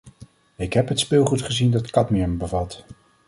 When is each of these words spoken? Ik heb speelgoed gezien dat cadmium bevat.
Ik 0.55 0.73
heb 0.73 0.97
speelgoed 0.97 1.41
gezien 1.41 1.71
dat 1.71 1.91
cadmium 1.91 2.37
bevat. 2.37 2.85